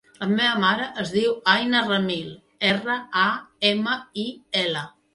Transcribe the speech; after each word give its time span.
La 0.21 0.27
meva 0.29 0.53
mare 0.63 0.87
es 1.03 1.11
diu 1.17 1.35
Aïna 1.53 1.83
Ramil: 1.87 2.33
erra, 2.73 2.99
a, 3.29 3.29
ema, 3.75 3.99
i, 4.27 4.31
ela. 4.69 4.89